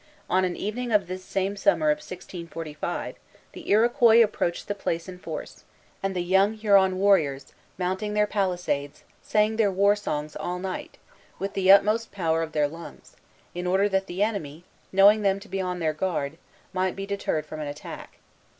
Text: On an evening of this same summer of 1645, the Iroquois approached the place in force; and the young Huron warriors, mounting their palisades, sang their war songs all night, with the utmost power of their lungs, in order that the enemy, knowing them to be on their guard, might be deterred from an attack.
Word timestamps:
On 0.31 0.43
an 0.43 0.57
evening 0.57 0.91
of 0.91 1.05
this 1.05 1.23
same 1.23 1.55
summer 1.55 1.91
of 1.91 1.97
1645, 1.97 3.17
the 3.51 3.69
Iroquois 3.69 4.23
approached 4.23 4.67
the 4.67 4.73
place 4.73 5.07
in 5.07 5.19
force; 5.19 5.63
and 6.01 6.15
the 6.15 6.23
young 6.23 6.55
Huron 6.55 6.97
warriors, 6.97 7.53
mounting 7.77 8.15
their 8.15 8.25
palisades, 8.25 9.03
sang 9.21 9.57
their 9.57 9.69
war 9.71 9.95
songs 9.95 10.35
all 10.35 10.57
night, 10.57 10.97
with 11.37 11.53
the 11.53 11.71
utmost 11.71 12.11
power 12.11 12.41
of 12.41 12.53
their 12.53 12.67
lungs, 12.67 13.15
in 13.53 13.67
order 13.67 13.87
that 13.89 14.07
the 14.07 14.23
enemy, 14.23 14.63
knowing 14.91 15.21
them 15.21 15.39
to 15.39 15.47
be 15.47 15.61
on 15.61 15.77
their 15.77 15.93
guard, 15.93 16.39
might 16.73 16.95
be 16.95 17.05
deterred 17.05 17.45
from 17.45 17.59
an 17.59 17.67
attack. 17.67 18.17